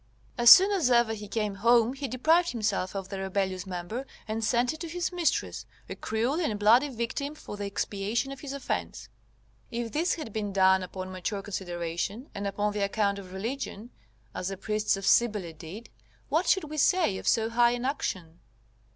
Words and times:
]as 0.39 0.49
soon 0.49 0.71
as 0.71 0.89
ever 0.89 1.13
he 1.13 1.27
came 1.27 1.53
home 1.61 1.93
he 1.93 2.07
deprived 2.07 2.53
himself 2.53 2.95
of 2.95 3.09
the 3.09 3.19
rebellious 3.19 3.67
member, 3.67 4.07
and 4.27 4.43
sent 4.43 4.73
it 4.73 4.79
to 4.79 4.87
his 4.89 5.11
mistress, 5.11 5.67
a 5.87 5.93
cruel 5.95 6.39
and 6.41 6.57
bloody 6.59 6.89
victim 6.89 7.35
for 7.35 7.55
the 7.55 7.67
expiation 7.67 8.31
of 8.31 8.39
his 8.39 8.51
offence. 8.51 9.09
If 9.69 9.91
this 9.91 10.15
had 10.15 10.33
been 10.33 10.53
done 10.53 10.81
upon 10.81 11.11
mature 11.11 11.43
consideration, 11.43 12.31
and 12.33 12.47
upon 12.47 12.73
the 12.73 12.79
account 12.79 13.19
of 13.19 13.31
religion, 13.31 13.91
as 14.33 14.47
the 14.47 14.57
priests 14.57 14.97
of 14.97 15.05
Cybele 15.05 15.53
did, 15.53 15.89
what 16.29 16.47
should 16.47 16.63
we 16.63 16.77
say 16.77 17.19
of 17.19 17.27
so 17.27 17.51
high 17.51 17.73
an 17.73 17.85
action? 17.85 18.39